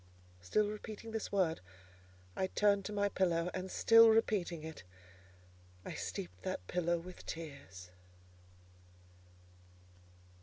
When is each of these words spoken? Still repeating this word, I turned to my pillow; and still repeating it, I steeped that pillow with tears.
Still 0.41 0.67
repeating 0.67 1.11
this 1.11 1.31
word, 1.31 1.59
I 2.35 2.47
turned 2.47 2.85
to 2.85 2.91
my 2.91 3.07
pillow; 3.07 3.51
and 3.53 3.69
still 3.69 4.09
repeating 4.09 4.63
it, 4.63 4.81
I 5.85 5.93
steeped 5.93 6.41
that 6.41 6.65
pillow 6.65 6.97
with 6.97 7.23
tears. 7.27 7.91